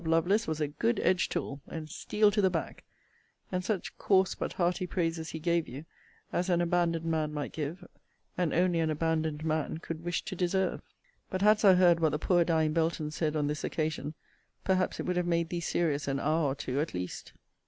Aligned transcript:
Lovelace 0.03 0.47
was 0.47 0.59
a 0.59 0.67
good 0.67 0.99
edge 1.03 1.29
tool, 1.29 1.61
and 1.67 1.87
steel 1.87 2.31
to 2.31 2.41
the 2.41 2.49
back: 2.49 2.83
and 3.51 3.63
such 3.63 3.95
coarse 3.99 4.33
but 4.33 4.53
hearty 4.53 4.87
praises 4.87 5.29
he 5.29 5.39
gave 5.39 5.67
you, 5.67 5.85
as 6.33 6.49
an 6.49 6.59
abandoned 6.59 7.05
man 7.05 7.31
might 7.31 7.51
give, 7.51 7.85
and 8.35 8.51
only 8.51 8.79
an 8.79 8.89
abandoned 8.89 9.45
man 9.45 9.77
could 9.77 10.03
wish 10.03 10.23
to 10.25 10.35
deserve. 10.35 10.81
But 11.29 11.43
hadst 11.43 11.61
thou 11.61 11.75
heard 11.75 11.99
what 11.99 12.13
the 12.13 12.17
poor 12.17 12.43
dying 12.43 12.73
Belton 12.73 13.11
said 13.11 13.35
on 13.35 13.45
this 13.45 13.63
occasion, 13.63 14.15
perhaps 14.63 14.99
it 14.99 15.05
would 15.05 15.17
have 15.17 15.27
made 15.27 15.49
thee 15.49 15.59
serious 15.59 16.07
an 16.07 16.19
hour 16.19 16.45
or 16.47 16.55
two, 16.55 16.79
at 16.81 16.95
least. 16.95 17.33